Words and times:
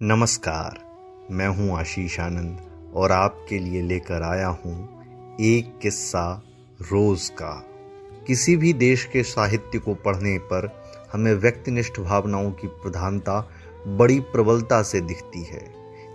नमस्कार, 0.00 0.78
मैं 1.30 1.46
हूँ 1.48 1.78
आशीष 1.78 2.18
आनंद 2.20 2.92
और 2.94 3.12
आपके 3.12 3.58
लिए 3.58 3.82
लेकर 3.82 4.22
आया 4.22 4.46
हूँ 4.46 5.36
एक 5.40 5.72
किस्सा 5.82 6.24
रोज 6.82 7.28
का। 7.28 7.52
किसी 8.26 8.56
भी 8.56 8.72
देश 8.72 9.04
के 9.04 9.22
साहित्य 9.22 9.78
को 9.78 9.94
पढ़ने 9.94 10.36
पर 10.38 10.68
हमें 11.12 11.32
व्यक्तिनिष्ठ 11.34 12.00
भावनाओं 12.00 12.50
की 12.50 12.66
प्रधानता 12.66 13.38
बड़ी 13.88 14.18
प्रबलता 14.32 14.82
से 14.82 15.00
दिखती 15.00 15.42
है, 15.42 15.64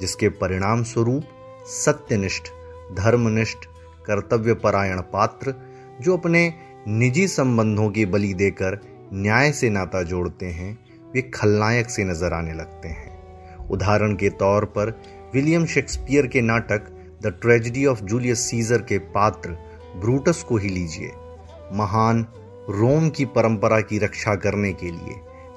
जिसके 0.00 0.28
परिणाम 0.28 0.82
स्वरूप 0.82 1.64
सत्यनिष्ठ, 1.66 2.50
धर्मनिष्ठ, 2.92 3.66
कर्तव्यपरायण 4.06 5.00
पात्र, 5.12 5.54
जो 6.00 6.16
अपने 6.16 6.52
निजी 6.88 7.26
संबंधों 7.28 7.88
की 7.90 8.06
बलि 8.06 8.32
देकर 8.34 8.78
न्याय 9.12 9.52
से 9.52 9.70
नाता 9.70 10.02
जोड़ते 10.02 10.46
हैं, 10.46 10.78
वे 11.14 11.22
खलनायक 11.34 11.90
से 11.90 12.04
नज़र 12.04 12.32
आने 12.32 12.52
लगते 12.52 12.88
हैं। 12.88 13.13
उदाहरण 13.70 14.14
के 14.14 14.30
तौर 14.30 14.64
पर 14.64 14.90
विलियम 15.34 15.66
शेक्सपियर 15.66 16.26
के 16.26 16.40
नाटक 16.40 16.86
the 17.22 17.38
tragedy 17.42 17.86
of 17.86 18.02
Julius 18.02 18.40
Caesar 18.40 18.78
के 18.78 18.98
पात्र 18.98 19.56
ब्रूटस 19.96 20.42
को 20.42 20.56
ही 20.56 20.68
लीजिए। 20.68 21.10
महान 21.72 22.26
रोम 22.70 23.08
की 23.10 23.24
परंपरा 23.24 23.80
की 23.80 23.98
रक्षा 23.98 24.34
करने 24.34 24.72
के 24.72 24.90
लिए, 24.90 25.14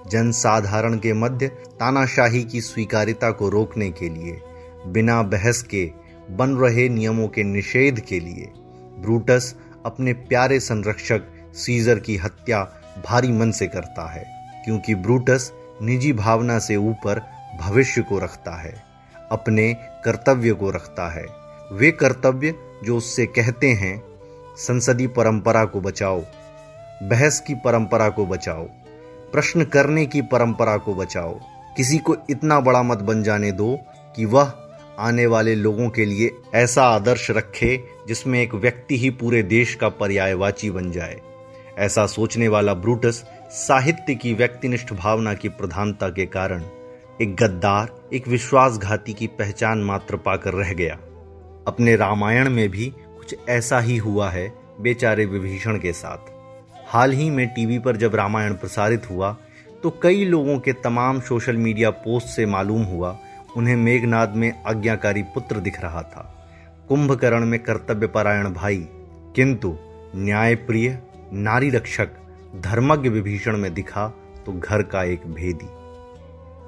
जनसाधारण 0.10 0.98
के 0.98 1.14
मध्य 1.14 1.48
तानाशाही 1.48 2.44
की 2.44 2.62
स्वीकारिता 2.62 3.32
को 3.32 3.50
रोकने 3.50 3.90
के 3.92 4.10
लिए, 4.10 4.42
बिना 4.88 5.22
बहस 5.24 5.62
के 5.64 5.92
बन 6.32 6.56
रहे 6.56 6.90
नियमों 6.90 7.28
के 7.28 7.44
निषेध 7.44 8.00
के 8.00 8.20
लिए, 8.20 8.52
ब्रूटस 9.00 9.56
अपने 9.86 10.14
प्यारे 10.14 10.60
संरक्षक 10.60 11.28
सीजर 11.56 12.00
की 12.00 12.18
हत्या 12.18 12.64
भारी 13.06 13.32
मन 13.32 13.52
से 13.52 13.68
करता 13.68 14.12
है, 14.12 14.26
क्योंकि 14.66 14.96
ब्रूटस 14.96 15.52
निजी 15.82 16.14
भावना 16.14 16.60
से 16.60 16.76
ऊपर 16.76 17.22
भविष्य 17.60 18.02
को 18.02 18.20
रखता 18.20 18.56
है, 18.62 18.74
अपने 19.32 19.74
कर्तव्य 20.06 20.54
को 20.54 20.70
रखता 20.72 21.10
है। 21.10 21.26
वे 21.72 21.92
कर्तव्य 21.92 22.54
जो 22.84 22.98
उससे 22.98 23.26
कहते 23.26 23.70
हैं 23.70 24.02
संसदीय 24.58 25.08
परंपरा 25.08 25.66
को 25.66 25.81
बचाओ, 25.81 26.22
बहस 27.04 27.40
की 27.40 27.56
परंपरा 27.56 28.09
को 28.09 28.26
बचाओ, 28.26 28.64
प्रश्न 29.31 29.64
करने 29.66 30.06
की 30.06 30.22
परंपरा 30.22 30.78
को 30.78 30.96
बचाओ। 30.96 31.40
किसी 31.78 31.98
को 31.98 32.16
इतना 32.30 32.59
बड़ा 32.59 32.84
मत 32.84 32.98
बन 32.98 33.23
जाने 33.23 33.52
दो 33.52 33.78
कि 34.16 34.26
वह 34.26 34.53
आने 35.00 35.26
वाले 35.26 35.56
लोगों 35.56 35.90
के 35.90 36.06
लिए 36.06 36.31
ऐसा 36.56 36.84
आदर्श 36.84 37.31
रखे 37.31 37.78
जिसमें 38.08 38.42
एक 38.42 38.53
व्यक्ति 38.53 38.98
ही 38.98 39.09
पूरे 39.09 39.44
देश 39.44 39.76
का 39.76 39.90
पर्यायवाची 39.90 40.70
बन 40.72 40.92
जाए। 40.92 41.20
ऐसा 41.78 42.06
सोचने 42.08 42.48
वाला 42.48 42.74
ब्रूटस 42.74 43.24
साहित्य 43.52 44.16
की 44.16 44.34
व्यक्तिनिष्ठ 44.34 44.94
भावना 44.94 45.34
की 45.34 45.50
प्रधानता 45.50 46.09
के 46.09 46.26
कारण 46.26 46.64
एक 47.22 47.36
गद्दार, 47.36 47.88
एक 48.14 48.28
विश्वासघाती 48.28 49.14
की 49.14 49.28
पहचान 49.28 49.80
मात्र 49.84 50.16
पाकर 50.16 50.54
रह 50.54 50.73
गया। 50.73 50.94
अपने 51.68 51.96
रामायण 51.96 52.50
में 52.50 52.70
भी 52.70 52.86
कुछ 53.18 53.36
ऐसा 53.50 53.80
ही 53.80 53.96
हुआ 53.98 54.30
है, 54.30 54.54
बेचारे 54.82 55.26
विभीषण 55.26 55.78
के 55.78 55.94
साथ। 55.94 56.30
हाल 56.88 57.12
ही 57.12 57.30
में 57.30 57.48
टीवी 57.48 57.80
पर 57.80 57.96
जब 57.96 58.16
रामायण 58.16 58.54
प्रसारित 58.54 59.09
हुआ 59.09 59.36
तो 59.84 59.90
कई 60.04 60.26
लोगों 60.26 60.58
के 60.59 60.74
तमाम 60.74 61.20
सोशल 61.20 61.58
मीडिया 61.58 61.90
पोस्ट 61.90 62.28
से 62.28 62.46
मालूम 62.46 62.84
हुआ, 62.84 63.18
उन्हें 63.58 63.76
मेघनाद 63.76 64.36
में 64.36 64.52
आज्ञाकारी 64.68 65.24
पुत्र 65.24 65.59
दिख 65.59 65.81
रहा 65.81 66.02
था। 66.04 66.24
कुंभकर्ण 66.90 67.46
में 67.46 67.59
कर्तव्यपरायण 67.59 68.54
भाई, 68.54 68.88
किंतु 69.36 69.76
न्यायप्रिय, 70.16 70.98
नारी 71.34 71.70
रक्षक, 71.70 72.09
धर्मज्ञ 72.58 73.09
विभीषण 73.09 73.58
में 73.58 73.74
दिखा 73.74 74.08
तो 74.46 74.54
घर 74.54 74.84
का 74.84 75.04
एक 75.04 75.28
भेदी। 75.28 75.68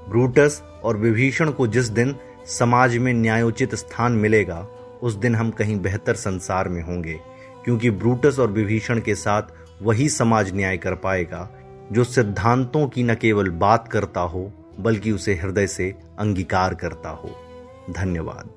ब्रूटस 0.09 0.63
और 0.83 0.97
विभीषण 0.97 1.51
को 1.51 1.67
जिस 1.67 1.85
दिन 1.85 2.15
समाज 2.45 2.97
में 2.97 3.13
न्यायोचित 3.13 3.75
स्थान 3.75 4.11
मिलेगा, 4.11 4.67
उस 5.01 5.13
दिन 5.13 5.35
हम 5.35 5.51
कहीं 5.51 5.79
बेहतर 5.81 6.13
संसार 6.13 6.69
में 6.69 6.81
होंगे, 6.81 7.19
क्योंकि 7.65 7.89
ब्रूटस 7.89 8.39
और 8.39 8.51
विभीषण 8.51 8.99
के 8.99 9.15
साथ 9.15 9.41
वही 9.81 10.09
समाज 10.09 10.53
न्याय 10.55 10.77
कर 10.77 10.95
पाएगा, 10.95 11.49
जो 11.91 12.03
सिद्धांतों 12.03 12.87
की 12.87 13.03
न 13.03 13.15
केवल 13.15 13.49
बात 13.49 13.87
करता 13.87 14.21
हो, 14.21 14.53
बल्कि 14.79 15.11
उसे 15.11 15.35
हृदय 15.35 15.67
से 15.67 15.95
अंगीकार 16.19 16.75
करता 16.75 17.09
हो। 17.09 17.35
धन्यवाद। 17.89 18.49